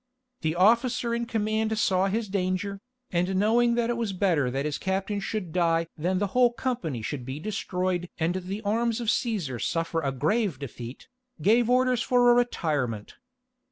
[0.41, 4.79] The officer in command saw his danger, and knowing that it was better that his
[4.79, 9.09] captain should die than that the whole company should be destroyed and the arms of
[9.09, 11.07] Cæsar suffer a grave defeat,
[11.39, 13.17] gave orders for a retirement.